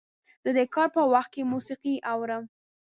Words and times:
زه 0.43 0.49
د 0.57 0.59
کار 0.73 0.87
په 0.95 1.01
وخت 1.13 1.29
کې 1.33 1.49
موسیقي 1.51 1.95
اورم. 2.11 2.43